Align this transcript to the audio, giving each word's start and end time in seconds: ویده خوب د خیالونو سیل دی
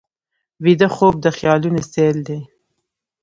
ویده 0.63 0.87
خوب 0.95 1.13
د 1.21 1.25
خیالونو 1.37 1.81
سیل 1.91 2.17
دی 2.27 2.39